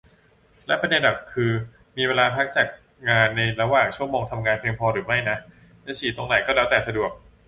[0.67, 1.51] และประเด็นหลักคือ
[1.97, 2.67] มีเวลาพักจาก
[3.09, 5.37] งานในระหว่างชั่วโมงทำงานเพียงพอหรือไม่น่ะ
[5.85, 7.11] จะฉี่ตรงไหนก็แล้วแต่สะดวก